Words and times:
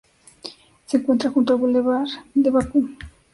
Se 0.87 0.97
encuentra 0.97 1.29
junto 1.29 1.53
al 1.53 1.59
bulevar 1.59 2.07
de 2.33 2.49
Bakú. 2.49 2.89